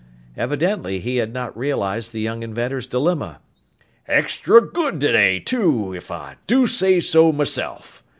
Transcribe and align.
Evidently 0.35 0.99
he 0.99 1.17
had 1.17 1.31
not 1.31 1.55
realized 1.55 2.11
the 2.11 2.21
young 2.21 2.41
inventor's 2.41 2.87
dilemma! 2.87 3.37
"Extra 4.07 4.59
good 4.59 4.99
today 4.99 5.37
too, 5.39 5.93
if 5.93 6.09
I 6.09 6.37
do 6.47 6.65
say 6.65 6.99
so 6.99 7.31
myself!" 7.31 8.03